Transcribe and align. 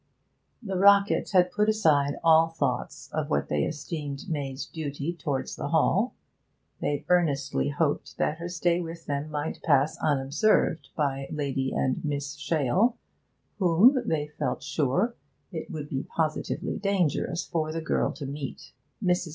The 0.63 0.77
Rocketts 0.79 1.29
had 1.31 1.51
put 1.51 1.69
aside 1.69 2.15
all 2.23 2.47
thoughts 2.47 3.07
of 3.13 3.29
what 3.29 3.49
they 3.49 3.65
esteemed 3.65 4.23
May's 4.27 4.65
duty 4.65 5.13
towards 5.13 5.55
the 5.55 5.67
Hall; 5.67 6.15
they 6.79 7.05
earnestly 7.07 7.69
hoped 7.69 8.17
that 8.17 8.39
her 8.39 8.49
stay 8.49 8.81
with 8.81 9.05
them 9.05 9.29
might 9.29 9.61
pass 9.61 9.99
unobserved 9.99 10.89
by 10.95 11.27
Lady 11.31 11.71
and 11.71 12.03
Miss 12.03 12.33
Shale, 12.33 12.97
whom, 13.59 13.95
they 14.07 14.25
felt 14.39 14.63
sure, 14.63 15.13
it 15.51 15.69
would 15.69 15.87
be 15.87 16.01
positively 16.01 16.79
dangerous 16.79 17.45
for 17.45 17.71
the 17.71 17.79
girl 17.79 18.11
to 18.13 18.25
meet. 18.25 18.73
Mrs. 19.03 19.29